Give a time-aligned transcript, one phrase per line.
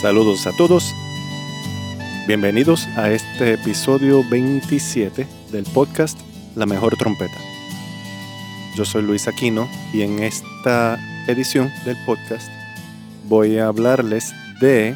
[0.00, 0.94] Saludos a todos.
[2.28, 6.16] Bienvenidos a este episodio 27 del podcast
[6.54, 7.36] La Mejor Trompeta.
[8.76, 12.48] Yo soy Luis Aquino y en esta edición del podcast
[13.24, 14.94] voy a hablarles de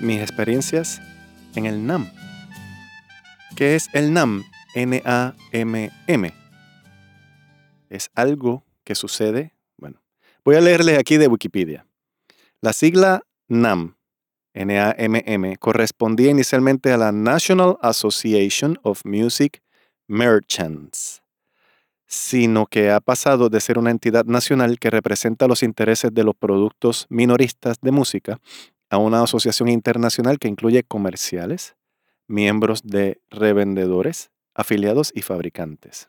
[0.00, 1.02] mis experiencias
[1.54, 2.10] en el NAM.
[3.56, 4.44] ¿Qué es el NAM?
[4.74, 6.34] N-A-M-M.
[7.90, 10.00] Es algo que sucede, bueno,
[10.46, 11.86] voy a leerles aquí de Wikipedia.
[12.62, 13.96] La sigla NAM,
[14.54, 19.62] N-A-M-M, correspondía inicialmente a la National Association of Music
[20.08, 21.22] Merchants,
[22.06, 26.34] sino que ha pasado de ser una entidad nacional que representa los intereses de los
[26.34, 28.40] productos minoristas de música
[28.88, 31.76] a una asociación internacional que incluye comerciales,
[32.28, 36.08] miembros de revendedores, afiliados y fabricantes.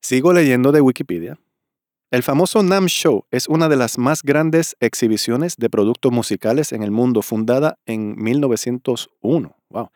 [0.00, 1.38] Sigo leyendo de Wikipedia.
[2.10, 6.82] El famoso NAM Show es una de las más grandes exhibiciones de productos musicales en
[6.82, 9.54] el mundo, fundada en 1901.
[9.68, 9.90] Wow.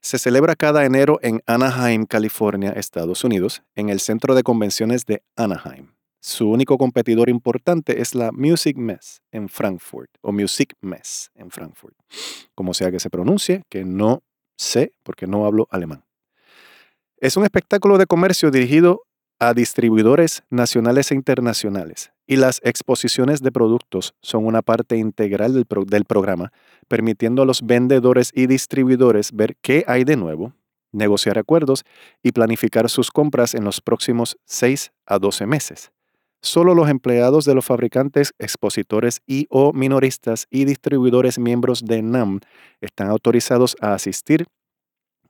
[0.00, 5.24] Se celebra cada enero en Anaheim, California, Estados Unidos, en el centro de convenciones de
[5.34, 5.90] Anaheim.
[6.20, 11.96] Su único competidor importante es la Music Mess en Frankfurt, o Music Mess en Frankfurt,
[12.54, 14.22] como sea que se pronuncie, que no
[14.56, 16.04] sé porque no hablo alemán.
[17.16, 19.02] Es un espectáculo de comercio dirigido
[19.38, 26.04] a distribuidores nacionales e internacionales y las exposiciones de productos son una parte integral del,
[26.04, 26.52] programa,
[26.88, 30.52] permitiendo a los vendedores y distribuidores ver qué hay de nuevo,
[30.92, 31.84] negociar acuerdos
[32.22, 35.90] y planificar sus compras en los próximos 6 a 12 meses.
[36.40, 42.40] Solo los empleados de los fabricantes, expositores y o minoristas y distribuidores miembros de NAM
[42.80, 44.46] están autorizados a asistir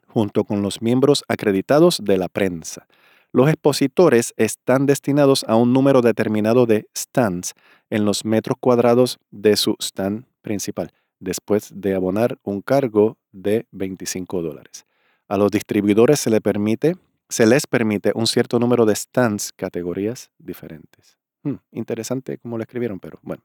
[0.08, 2.86] junto con los miembros acreditados de la prensa.
[3.32, 7.54] Los expositores están destinados a un número determinado de stands
[7.90, 14.40] en los metros cuadrados de su stand principal, después de abonar un cargo de 25
[14.40, 14.86] dólares.
[15.28, 16.96] A los distribuidores se, permite,
[17.28, 21.18] se les permite un cierto número de stands, categorías diferentes.
[21.42, 23.42] Hmm, interesante cómo lo escribieron, pero bueno.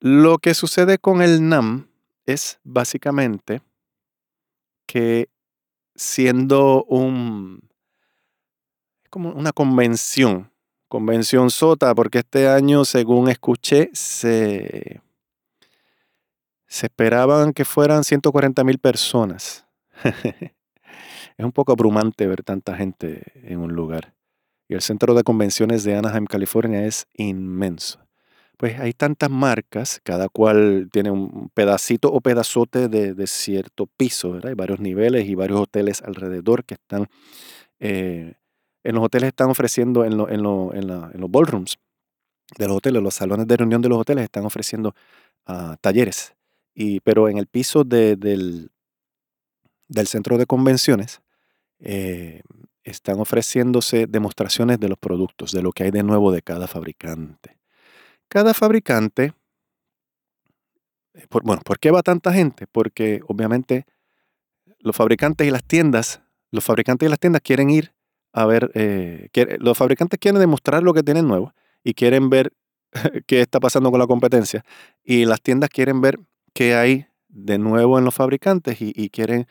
[0.00, 1.86] Lo que sucede con el NAM
[2.26, 3.62] es básicamente
[4.86, 5.28] que
[5.94, 7.65] siendo un
[9.16, 10.50] como una convención,
[10.88, 15.00] convención sota, porque este año, según escuché, se,
[16.66, 19.66] se esperaban que fueran 140 mil personas.
[20.04, 24.12] es un poco abrumante ver tanta gente en un lugar.
[24.68, 28.06] Y el centro de convenciones de Anaheim, California, es inmenso.
[28.58, 34.50] Pues hay tantas marcas, cada cual tiene un pedacito o pedazote de, cierto piso, ¿verdad?
[34.50, 37.06] Hay varios niveles y varios hoteles alrededor que están
[37.80, 38.34] eh,
[38.86, 41.76] en los hoteles están ofreciendo, en, los ballrooms
[42.56, 44.94] de los hoteles, los salones de reunión de los hoteles están ofreciendo
[45.46, 46.36] ah, talleres.
[46.72, 48.70] Y, pero en el piso del,
[49.88, 51.20] del, centro de convenciones
[51.80, 52.42] eh,
[52.84, 57.58] están ofreciéndose demostraciones de los productos, de lo que hay de nuevo de cada fabricante.
[58.28, 59.32] Cada fabricante,
[61.42, 62.68] bueno, ¿por qué va tanta gente?
[62.68, 63.84] Porque obviamente
[64.78, 66.22] los fabricantes y las tiendas,
[66.52, 67.95] los fabricantes y las tiendas quieren ir
[68.36, 69.30] a ver, eh,
[69.60, 72.52] los fabricantes quieren demostrar lo que tienen nuevo y quieren ver
[73.26, 74.62] qué está pasando con la competencia
[75.02, 76.20] y las tiendas quieren ver
[76.52, 79.46] qué hay de nuevo en los fabricantes y, quieren,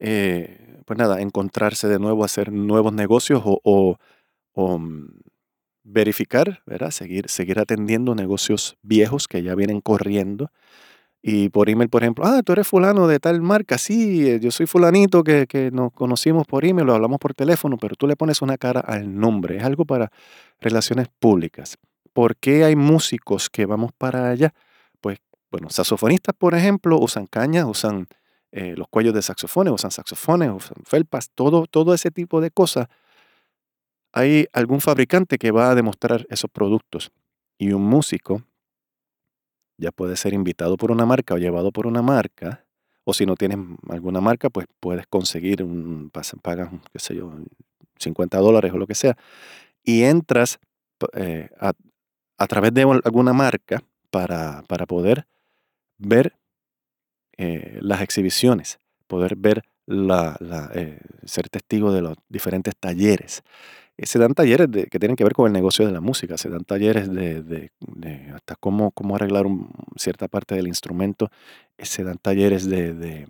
[0.00, 3.96] eh, pues nada, encontrarse de nuevo, hacer nuevos negocios o,
[4.54, 5.04] mm,
[5.84, 6.90] verificar, ¿verdad?
[6.90, 10.50] Seguir, seguir atendiendo negocios viejos que ya vienen corriendo
[11.28, 14.52] y por email, por ejemplo, ah, tú eres fulano de tal marca, sí, eh, yo
[14.52, 18.14] soy fulanito que, que nos conocimos por email, lo hablamos por teléfono, pero tú le
[18.14, 20.12] pones una cara al nombre, es algo para
[20.60, 21.78] relaciones públicas.
[22.12, 24.54] ¿Por qué hay músicos que vamos para allá?
[25.00, 25.18] Pues,
[25.50, 28.06] bueno, saxofonistas, por ejemplo, usan cañas, usan
[28.52, 32.86] eh, los cuellos de saxofones, usan saxofones, usan felpas, todo, todo ese tipo de cosas.
[34.12, 37.10] Hay algún fabricante que va a demostrar esos productos
[37.58, 38.44] y un músico
[39.78, 42.64] ya puedes ser invitado por una marca o llevado por una marca.
[43.04, 43.58] O si no tienes
[43.88, 46.10] alguna marca, pues puedes conseguir un,
[46.42, 47.32] pagas, qué sé yo,
[47.98, 49.16] 50 dólares o lo que sea.
[49.84, 50.58] Y entras
[51.14, 55.26] eh, a, través de alguna marca, para, para poder
[55.98, 56.34] ver
[57.36, 60.36] eh, las exhibiciones, poder ver la,
[60.74, 63.42] eh, ser testigo de los diferentes talleres.
[63.96, 66.48] Eh, se dan talleres que tienen que ver con el negocio de la música, se
[66.50, 67.70] dan talleres de,
[68.34, 69.46] hasta cómo, cómo arreglar
[69.96, 71.30] cierta parte del instrumento,
[71.78, 73.26] se dan talleres de,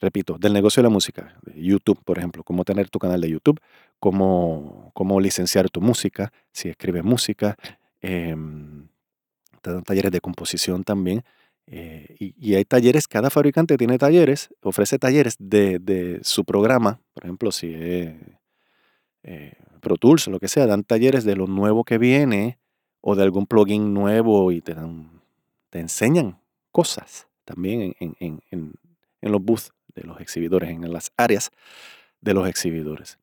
[0.00, 3.60] repito, del negocio de la música, YouTube, por ejemplo, cómo tener tu canal de YouTube,
[3.98, 7.56] cómo, cómo licenciar tu música, si escribes música,
[8.00, 8.88] em,
[9.60, 11.22] te dan talleres de composición también.
[11.66, 17.52] Eh, y, hay talleres, cada fabricante tiene talleres, ofrece talleres de, su programa, por ejemplo,
[17.52, 18.14] si es
[19.22, 22.58] eh, Pro Tools lo que sea, dan talleres de lo nuevo que viene
[23.00, 25.22] o de algún plugin nuevo y te, dan,
[25.70, 26.38] te enseñan
[26.70, 28.72] cosas también en,
[29.22, 31.50] los booths de los exhibidores, en las áreas
[32.20, 33.18] de los exhibidores.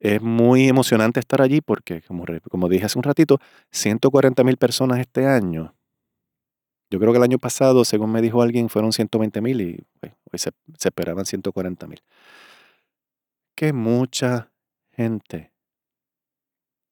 [0.00, 3.38] Es muy emocionante estar allí porque, como, dije hace un ratito,
[3.70, 5.74] 140 mil personas este año
[6.92, 10.38] yo creo que el año pasado, según me dijo alguien, fueron 120 mil y hoy
[10.38, 10.50] se,
[10.84, 12.02] esperaban 140 mil.
[13.54, 14.51] Que mucha
[14.92, 15.52] gente.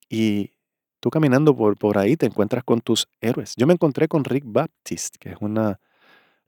[0.08, 0.52] Y
[1.00, 3.54] tú caminando por, por ahí te encuentras con tus héroes.
[3.56, 5.80] Yo me encontré con Rick Baptist, que es una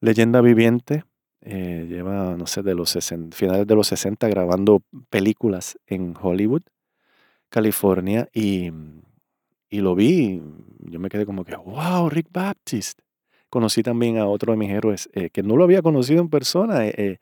[0.01, 1.05] leyenda viviente.
[1.41, 2.97] Eh, lleva, no sé, de los
[3.33, 6.63] finales de los 60 grabando películas en Hollywood,
[7.49, 8.71] California, y,
[9.69, 10.41] y lo vi.
[10.81, 13.01] Yo me quedé como que, wow, Rick Baptist
[13.53, 16.87] conocí también a otro de mis héroes eh, que no lo había conocido en persona.
[16.87, 17.19] Eh,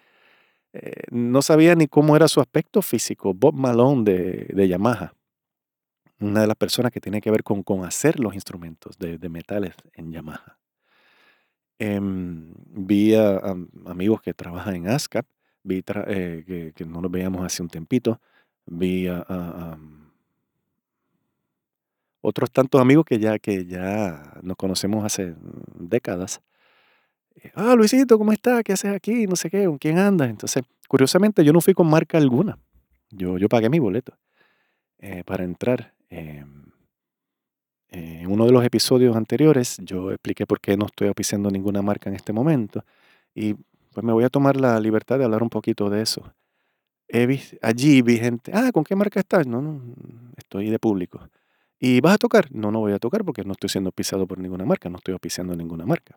[0.72, 3.34] eh, no sabía ni cómo era su aspecto físico.
[3.34, 5.14] Bob Malone de, Yamaha.
[6.20, 9.75] Una de las personas que tiene que ver con, con hacer los instrumentos de, metales
[9.94, 10.58] en Yamaha.
[11.78, 13.38] Em, vi a,
[13.87, 15.26] amigos que trabajan en ASCAP.
[15.62, 18.20] Vi que, no los veíamos hace un tempito.
[18.66, 19.76] Vi a
[22.20, 25.34] otros tantos amigos que ya, que ya nos conocemos hace
[25.75, 26.40] décadas.
[27.42, 28.62] Eh, ah, Luisito, ¿cómo estás?
[28.62, 29.26] ¿Qué haces aquí?
[29.26, 30.28] No sé qué, ¿con quién andas?
[30.28, 32.58] Entonces, curiosamente, yo no fui con marca alguna.
[33.10, 34.16] Yo, yo pagué mi boleto
[34.98, 35.94] eh, para entrar.
[36.10, 36.64] Em,
[37.88, 42.08] en uno de los episodios anteriores, yo expliqué por qué no estoy auspiciando ninguna marca
[42.08, 42.84] en este momento.
[43.34, 43.54] Y
[43.92, 46.22] pues me voy a tomar la libertad de hablar un poquito de eso.
[47.62, 49.46] allí vi gente, ah, ¿con qué marca estás?
[49.46, 49.82] No, no,
[50.37, 51.20] estoy de público.
[51.81, 52.52] ¿Y vas a tocar?
[52.52, 55.12] No, no voy a tocar porque no estoy siendo pisado por ninguna marca, no estoy
[55.12, 56.16] auspiciando ninguna marca.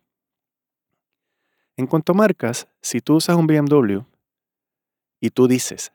[1.75, 4.01] En cuanto a marcas, si tú usas un BMW
[5.19, 5.91] y tú dices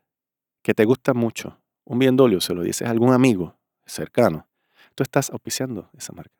[0.62, 4.46] que te gusta mucho un BMW, se lo dices a algún amigo cercano,
[4.94, 6.36] tú estás auspiciando esa marca.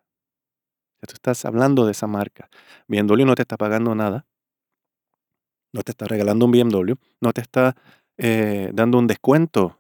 [1.01, 2.51] Tú estás hablando de esa marca.
[2.89, 4.27] BMW no te está pagando nada,
[5.73, 7.77] no te está regalando un BMW, no te está
[8.17, 9.79] eh, dando un descuento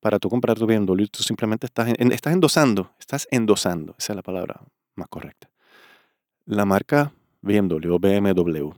[0.00, 4.22] para tú comprar tu BMW, tú simplemente estás, estás endosando, estás endosando, esa es la
[4.22, 4.60] palabra
[4.94, 5.50] más correcta.
[6.44, 7.12] La marca
[7.46, 8.70] BMW o BMW.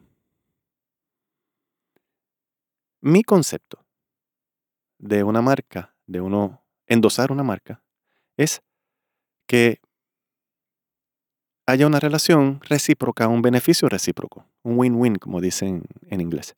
[3.00, 3.84] Mi concepto
[4.98, 7.82] de una marca, de uno endosar una marca,
[8.36, 8.62] es
[9.46, 9.80] que
[11.66, 16.54] haya una relación recíproca, un beneficio recíproco, un win-win, como dicen en inglés.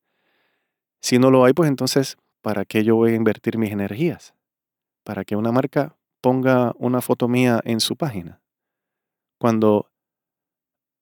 [1.01, 4.35] Si no lo hay, pues entonces, ¿para qué yo voy a invertir mis energías?
[5.05, 8.41] para que una marca ponga una foto mía en su página.
[9.39, 9.91] Cuando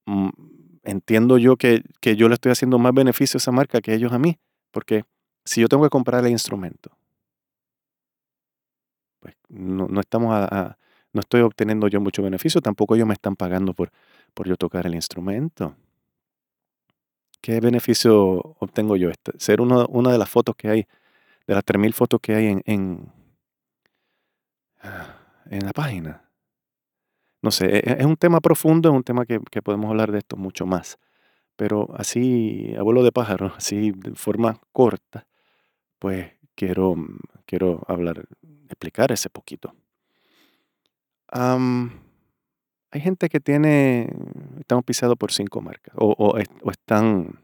[0.07, 0.29] mm,
[0.85, 4.19] entiendo yo que, yo le estoy haciendo más beneficio a esa marca que ellos a
[4.19, 4.39] mí,
[4.71, 5.05] porque
[5.45, 6.91] si yo tengo que comprar el instrumento,
[9.21, 10.49] pues no, estamos
[11.13, 13.91] no estoy obteniendo yo mucho beneficio, tampoco ellos me están pagando por,
[14.35, 15.75] por yo tocar el instrumento.
[17.41, 19.11] ¿Qué beneficio obtengo yo?
[19.11, 20.87] Este, ser una de las fotos que hay,
[21.47, 23.13] de las 3.000 fotos que hay en,
[25.51, 26.28] en la página.
[27.43, 30.19] No sé, e, e, es un tema profundo, es un tema que, podemos hablar de
[30.19, 30.99] esto mucho más.
[31.57, 35.27] Pero así, abuelo de pájaro, así de forma corta,
[35.99, 36.95] pues quiero,
[37.47, 38.27] quiero hablar,
[38.69, 39.75] explicar ese poquito.
[41.31, 44.11] hay gente que tiene,
[44.59, 46.37] están auspiciados por cinco marcas, o,
[46.71, 47.39] están,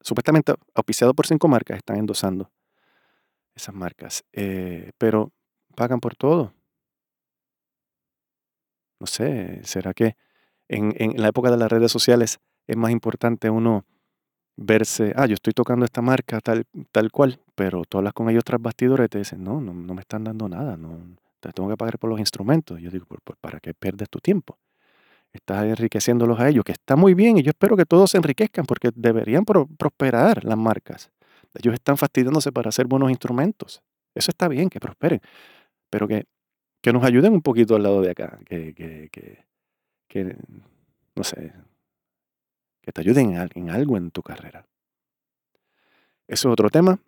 [0.00, 2.50] supuestamente auspiciados por cinco marcas, están endosando
[3.54, 5.32] esas marcas, eh, pero
[5.74, 6.52] pagan por todo
[9.00, 10.16] no sé, ¿será que
[10.68, 13.84] en, la época de las redes sociales es más importante uno
[14.56, 18.44] verse, ah, yo estoy tocando esta marca tal, tal cual, pero tú hablas con ellos
[18.44, 20.98] tras bastidores y te dicen, no, no, me están dando nada, no,
[21.40, 22.78] te tengo que pagar por los instrumentos.
[22.80, 23.06] yo digo,
[23.40, 24.58] ¿para qué pierdes tu tiempo?
[25.32, 28.66] Estás enriqueciéndolos a ellos, que está muy bien y yo espero que todos se enriquezcan
[28.66, 31.10] porque deberían prosperar las marcas.
[31.54, 33.82] Ellos están fastidiándose para hacer buenos instrumentos.
[34.14, 35.20] Eso está bien, que prosperen,
[35.88, 36.26] pero que
[36.80, 39.44] que nos ayuden un poquito al lado de acá, que, que,
[40.08, 40.36] que,
[41.14, 41.52] no sé,
[42.80, 44.66] que te ayuden en algo en tu carrera.
[46.26, 47.00] Eso es otro tema.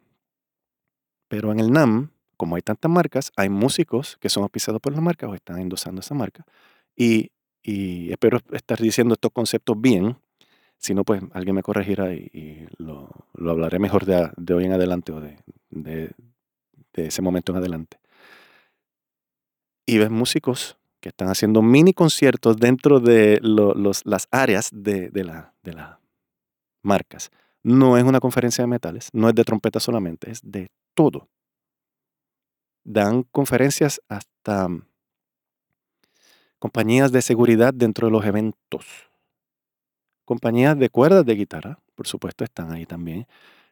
[1.28, 5.00] Pero en el NAM, como hay tantas marcas, hay músicos que son auspiciados por la
[5.00, 6.44] marca o están endosando esa marca.
[6.96, 7.30] Y,
[7.64, 10.18] espero estar diciendo estos conceptos bien.
[10.76, 15.20] Si no, pues alguien me corregirá y, lo, hablaré mejor de, hoy en adelante o
[15.20, 15.38] de,
[15.70, 16.10] de,
[16.94, 18.01] ese momento en adelante.
[19.86, 25.72] Y ves músicos que están haciendo mini conciertos dentro de las áreas de, la, de
[25.72, 25.98] las
[26.82, 27.30] marcas.
[27.64, 31.28] No es una conferencia de metales, no es de trompeta solamente, es de todo.
[32.84, 34.86] Dan conferencias hasta mm,
[36.60, 38.86] compañías de seguridad dentro de los eventos.
[40.24, 43.26] Compañías de cuerdas de guitarra, por supuesto, están ahí también.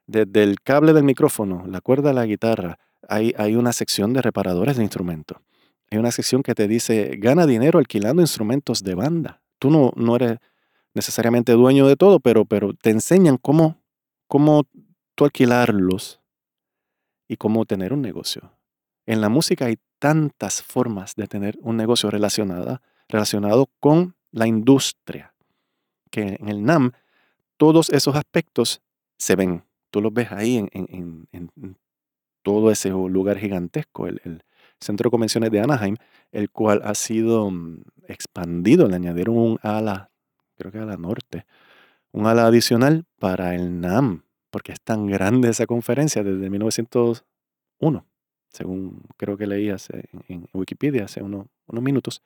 [0.07, 4.77] Desde el cable del micrófono, la cuerda de la guitarra, hay una sección de reparadores
[4.77, 5.39] de instrumentos.
[5.91, 9.43] Hay una sección que te dice, gana dinero alquilando instrumentos de banda.
[9.59, 10.39] Tú no, no eres
[10.95, 13.83] necesariamente dueño de todo, pero, pero te enseñan cómo,
[14.27, 14.67] cómo
[15.15, 16.21] tú alquilarlos
[17.29, 18.53] y cómo tener un negocio.
[19.07, 25.35] En la música hay tantas formas de tener un negocio relacionada, relacionado con la industria,
[26.11, 26.93] que en el NAM
[27.57, 28.81] todos esos aspectos
[29.19, 29.65] se ven.
[29.91, 31.79] Tú los ves ahí en,
[32.43, 34.45] todo ese lugar gigantesco, el,
[34.81, 35.97] Centro de Convenciones de Anaheim,
[36.33, 40.11] el cual ha sido mm, expandido, le añadieron un ala,
[40.57, 41.47] creo que a la norte,
[42.13, 48.05] un ala adicional para el NAM, porque es tan grande esa conferencia desde 1901
[48.51, 49.71] según creo que leí
[50.29, 52.23] en Wikipedia hace unos, minutos.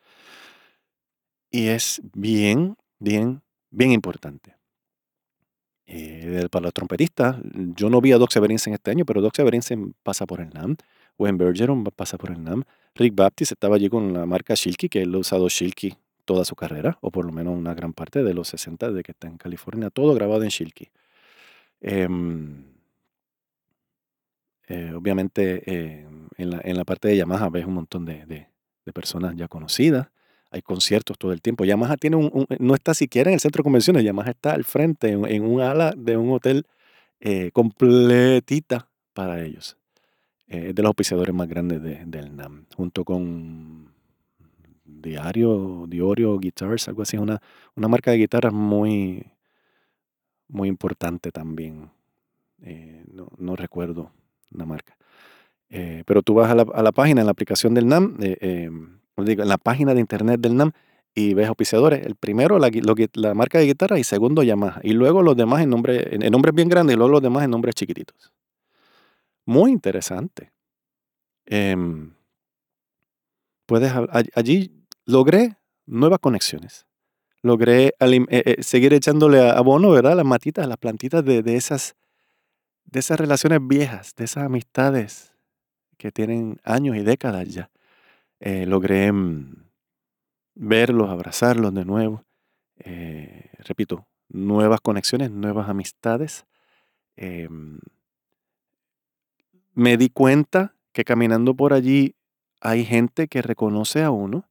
[1.51, 4.57] Y es bien, bien, bien importante.
[5.87, 7.37] Eh, para los trompetistas,
[7.77, 10.77] yo no vi a Doc Severinsen este año, pero Doc Severinsen pasa por el NAM.
[11.19, 12.65] Wayne Bergeron pasa por el NAM.
[12.95, 15.95] Rick Baptist estaba allí con la marca Shilky, que él ha usado Shilky
[16.25, 19.13] toda su carrera, o por lo menos una gran parte de los 60 de que
[19.13, 20.91] está en California, todo grabado en Shilky.
[21.81, 22.65] Em,
[24.69, 26.07] eh, obviamente eh,
[26.39, 30.09] en, la, en, la, parte de Yamaha ves un montón de, de, personas ya conocidas.
[30.51, 31.65] Hay conciertos todo el tiempo.
[31.65, 34.05] Yamaha tiene un, no está siquiera en el centro de convenciones.
[34.05, 36.67] Yamaha está al frente, en, un ala de un hotel
[37.21, 39.77] eh, completita para ellos.
[40.47, 43.93] Es de los auspiciadores más grandes del NAM, junto con
[44.85, 47.17] Diario, Diorio Guitars, algo así.
[47.17, 47.41] Una,
[47.75, 49.27] una marca de guitarras muy,
[50.49, 51.91] muy importante también.
[53.13, 54.11] no, no recuerdo
[54.51, 54.97] una marca.
[55.71, 58.71] Eh, pero tú vas a la, página, en la aplicación del NAM, eh, eh,
[59.17, 60.73] en la página de internet del NAM
[61.15, 62.07] y ves auspiciadores.
[62.07, 62.71] El primero, la,
[63.15, 64.81] la marca de guitarra y segundo, Yamaha.
[64.83, 67.51] Y luego los demás en, nombre, en, nombres bien grandes y luego los demás en
[67.51, 68.33] nombres chiquititos.
[69.47, 70.53] Muy interesante.
[71.47, 72.15] Em,
[73.67, 73.93] puedes,
[74.35, 74.73] allí
[75.05, 76.87] logré nuevas conexiones.
[77.43, 77.95] Logré
[78.61, 80.17] seguir echándole abono, ¿verdad?
[80.17, 81.95] Las matitas, las plantitas de, de esas
[82.85, 85.35] de esas relaciones viejas, de esas amistades
[85.99, 87.71] que tienen años y décadas ya.
[88.41, 89.65] Eh, logré mm,
[90.55, 92.25] verlos, abrazarlos de nuevo.
[92.79, 96.47] Eh, repito, nuevas conexiones, nuevas amistades.
[99.75, 102.15] Me di cuenta que caminando por allí
[102.61, 104.49] hay gente que reconoce a uno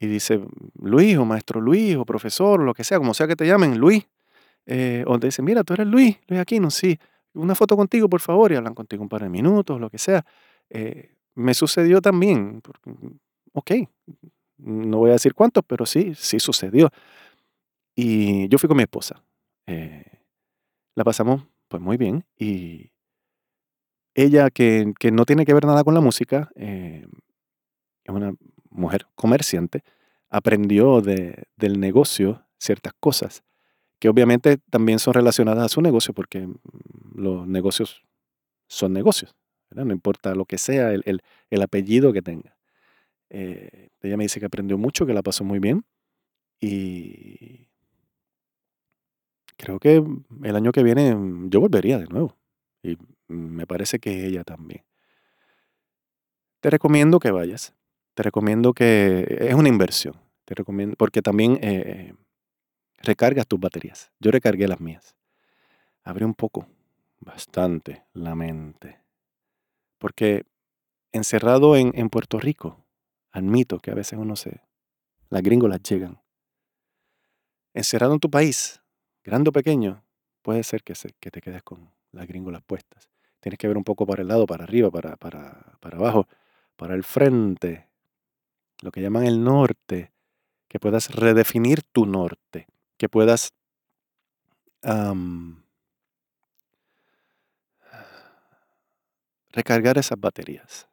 [0.00, 0.40] y dice,
[0.80, 4.06] Luis o maestro Luis o profesor lo que sea, como sea que te llamen, Luis.
[4.66, 6.98] Eh, o te dicen, mira, tú eres Luis, Luis Aquino, sí,
[7.32, 10.24] una foto contigo, por favor, y hablan contigo un par de minutos, lo que sea.
[10.68, 12.60] Eh, me sucedió también,
[13.54, 13.70] ok,
[14.58, 16.90] no voy a decir cuántos, pero sí, sí sucedió.
[17.94, 19.24] Y yo fui con mi esposa.
[19.66, 20.04] Eh,
[20.94, 22.90] la pasamos pues muy bien y
[24.22, 27.04] ella que, no tiene que ver nada con la música, es
[28.08, 28.32] una
[28.70, 29.82] mujer comerciante,
[30.30, 33.42] aprendió de, del negocio ciertas cosas
[33.98, 36.48] que obviamente también son relacionadas a su negocio, porque
[37.14, 38.02] los negocios
[38.68, 39.34] son negocios,
[39.70, 42.56] no importa lo que sea, el, apellido que tenga.
[43.30, 45.84] Eh, ella me dice que aprendió mucho, que la pasó muy bien
[46.60, 47.68] y
[49.56, 50.02] creo que
[50.44, 52.36] el año que viene mm, yo volvería de nuevo
[53.28, 54.84] me parece que ella también.
[56.60, 57.74] Te recomiendo que vayas,
[58.14, 62.14] te recomiendo que es una inversión, te recomiendo porque también eh,
[62.98, 64.10] recargas tus baterías.
[64.18, 65.14] Yo recargué las mías.
[66.02, 66.66] Abre un poco,
[67.20, 69.00] bastante, la mente.
[69.98, 70.46] Porque
[71.12, 72.84] encerrado en, Puerto Rico,
[73.30, 74.60] admito que a veces uno se...
[75.28, 76.20] Las gringolas llegan.
[77.74, 78.80] Encerrado en tu país,
[79.22, 80.02] grande o pequeño,
[80.42, 83.10] puede ser que, se, que te quedes con las gringolas puestas.
[83.48, 86.28] Tienes que ver un poco para el lado, para arriba, para, para, para abajo,
[86.76, 87.88] para el frente,
[88.82, 90.12] lo que llaman el norte,
[90.68, 92.66] que puedas redefinir tu norte,
[92.98, 93.54] que puedas
[99.50, 100.86] recargar esas baterías,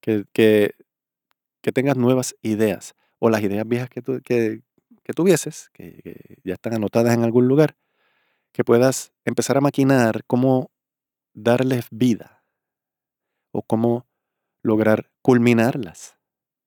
[0.00, 0.74] que, que,
[1.72, 7.22] tengas nuevas ideas o las ideas viejas que, que, tuvieses, que ya están anotadas en
[7.22, 7.76] algún lugar,
[8.50, 10.71] que puedas empezar a maquinar cómo
[11.34, 12.44] darles vida
[13.52, 14.06] o cómo
[14.62, 16.18] lograr culminarlas.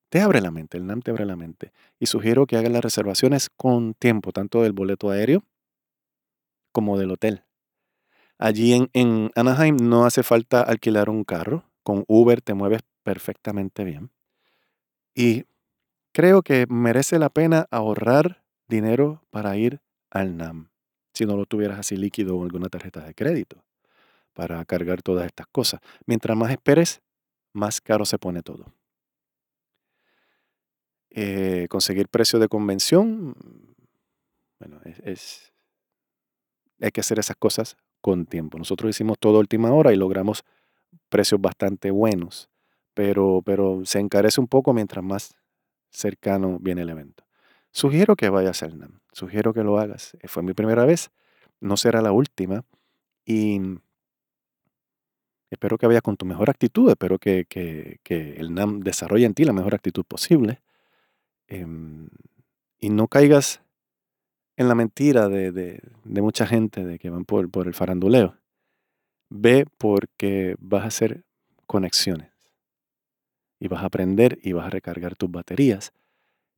[0.10, 1.74] Te abre la mente, el NAM te abre la mente.
[2.00, 5.44] Y sugiero que hagas las reservaciones con tiempo, tanto del boleto aéreo
[6.72, 7.44] como del hotel.
[8.38, 11.64] Allí en, Anaheim no hace falta alquilar un carro.
[11.84, 14.12] Con Uber te mueves perfectamente bien.
[15.14, 15.46] Y
[16.14, 20.70] creo que merece la pena ahorrar dinero para ir al NAM,
[21.14, 23.65] si no lo tuvieras así líquido o alguna tarjeta de crédito
[24.36, 25.80] para cargar todas estas cosas.
[26.06, 27.02] Mientras más esperes,
[27.54, 28.76] más caro se pone todo.
[31.10, 33.34] Eh, conseguir precio de convención,
[34.60, 35.54] bueno, es,
[36.82, 38.58] hay que hacer esas cosas con tiempo.
[38.58, 40.44] Nosotros hicimos todo a última hora y logramos
[41.08, 42.50] precios bastante buenos,
[42.94, 45.34] pero, pero se encarece un poco mientras más
[45.90, 47.24] cercano viene el evento.
[47.72, 50.18] Sugiero que vayas al NAM, sugiero que lo hagas.
[50.26, 51.12] Fue mi primera vez,
[51.62, 52.66] no será la última
[53.26, 53.62] y
[55.56, 57.48] Espero que vayas con tu mejor actitud, espero que,
[58.10, 60.62] el NAM desarrolle en ti la mejor actitud posible.
[61.48, 62.10] Em,
[62.78, 63.62] y no caigas
[64.58, 68.36] en la mentira de, mucha gente de que van por, por el faranduleo.
[69.30, 71.24] Ve porque vas a hacer
[71.68, 72.34] conexiones.
[73.58, 75.94] Y vas a aprender y vas a recargar tus baterías.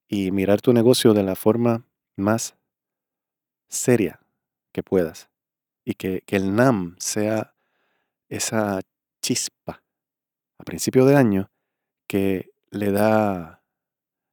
[0.07, 1.85] Y mirar tu negocio de la forma
[2.15, 2.55] más
[3.67, 4.21] seria
[4.71, 5.29] que puedas.
[5.85, 7.53] Y que, que el NAM sea
[8.29, 8.81] esa
[9.21, 9.83] chispa
[10.57, 11.51] a principio de año
[12.07, 13.63] que le da,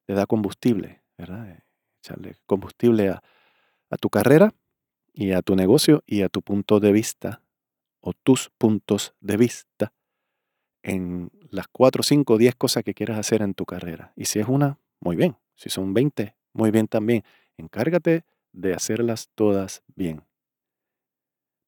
[0.06, 1.50] le da combustible, ¿verdad?
[1.50, 1.64] Eh,
[2.02, 3.22] echarle combustible a,
[4.00, 4.52] tu carrera
[5.12, 7.42] y a tu negocio y a tu punto de vista
[8.00, 9.92] o tus puntos de vista
[10.82, 14.12] en las 4, 5, 10 cosas que quieras hacer en tu carrera.
[14.16, 15.36] Y si es una, muy bien.
[15.54, 17.22] Si son 20, muy bien también.
[17.56, 20.24] Encárgate de hacerlas todas bien.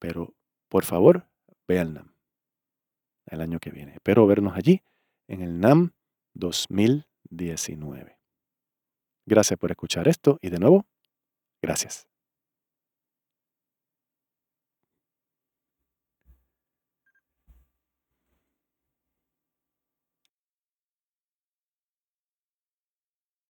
[0.00, 0.34] Pero,
[0.68, 1.28] por favor,
[1.68, 2.15] NAM
[3.26, 3.94] el año que viene.
[3.94, 4.82] Espero vernos allí
[5.28, 5.92] en el NAM
[6.34, 8.18] 2019.
[9.26, 10.86] Gracias por escuchar esto y de nuevo,
[11.60, 12.06] gracias.